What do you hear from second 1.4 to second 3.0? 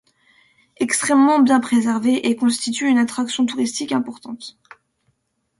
bien préservée, elle constitue une